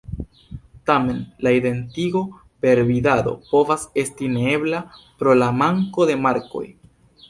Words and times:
Tamen, 0.89 1.19
la 1.47 1.51
identigo 1.57 2.23
per 2.67 2.83
vidado 2.89 3.37
povas 3.53 3.87
esti 4.07 4.35
neebla 4.41 4.85
pro 5.07 5.41
la 5.45 5.55
manko 5.63 6.13
de 6.13 6.23
markoj. 6.29 6.69